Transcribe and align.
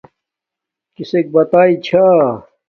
کسک 0.95 1.25
بتا 1.33 1.61
چھاݵ 1.85 2.25